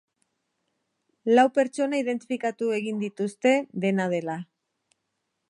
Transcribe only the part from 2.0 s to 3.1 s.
identifikatu egin